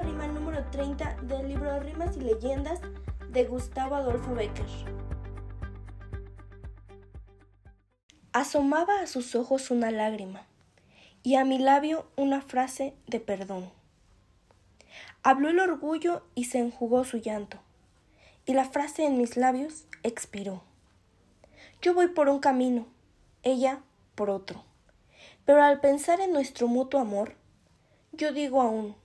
[0.00, 2.80] rima número 30 del libro Rimas y Leyendas
[3.30, 4.66] de Gustavo Adolfo Becker.
[8.32, 10.46] Asomaba a sus ojos una lágrima
[11.22, 13.70] y a mi labio una frase de perdón.
[15.22, 17.58] Habló el orgullo y se enjugó su llanto,
[18.46, 20.62] y la frase en mis labios expiró.
[21.82, 22.86] Yo voy por un camino,
[23.42, 23.80] ella
[24.14, 24.64] por otro,
[25.44, 27.34] pero al pensar en nuestro mutuo amor,
[28.18, 28.96] yo digo aún,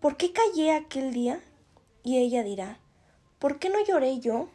[0.00, 1.40] ¿por qué callé aquel día?
[2.02, 2.78] Y ella dirá,
[3.38, 4.48] ¿por qué no lloré yo?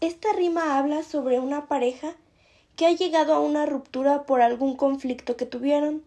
[0.00, 2.14] Esta rima habla sobre una pareja
[2.74, 6.02] que ha llegado a una ruptura por algún conflicto que tuvieron,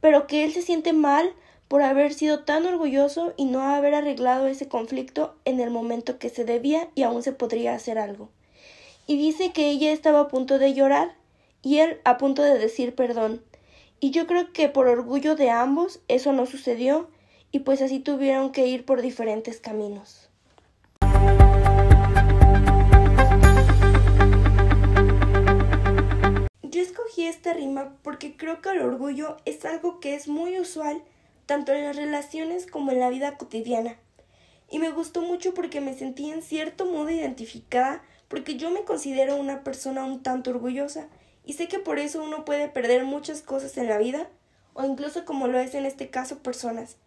[0.00, 1.34] pero que él se siente mal
[1.70, 6.28] por haber sido tan orgulloso y no haber arreglado ese conflicto en el momento que
[6.28, 8.28] se debía y aún se podría hacer algo.
[9.06, 11.14] Y dice que ella estaba a punto de llorar
[11.62, 13.40] y él a punto de decir perdón.
[14.00, 17.08] Y yo creo que por orgullo de ambos eso no sucedió
[17.52, 20.28] y pues así tuvieron que ir por diferentes caminos.
[26.62, 31.04] Yo escogí esta rima porque creo que el orgullo es algo que es muy usual
[31.50, 33.96] tanto en las relaciones como en la vida cotidiana.
[34.70, 39.34] Y me gustó mucho porque me sentí en cierto modo identificada porque yo me considero
[39.34, 41.08] una persona un tanto orgullosa
[41.44, 44.28] y sé que por eso uno puede perder muchas cosas en la vida
[44.74, 46.98] o incluso como lo es en este caso personas.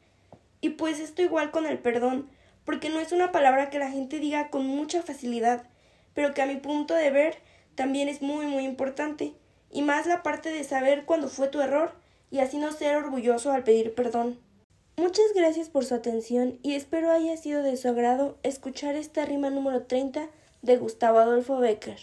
[0.59, 2.27] Y pues esto igual con el perdón,
[2.65, 5.63] porque no es una palabra que la gente diga con mucha facilidad,
[6.13, 7.37] pero que a mi punto de ver
[7.75, 9.35] también es muy muy importante,
[9.71, 12.02] y más la parte de saber cuándo fue tu error
[12.33, 14.39] y así no ser orgulloso al pedir perdón.
[14.97, 19.51] Muchas gracias por su atención y espero haya sido de su agrado escuchar esta rima
[19.51, 20.29] número 30
[20.63, 21.99] de Gustavo Adolfo Becker.